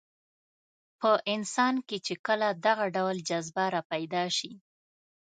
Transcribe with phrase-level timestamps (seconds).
[0.99, 4.51] په انسان کې چې کله دغه ډول جذبه راپیدا شي.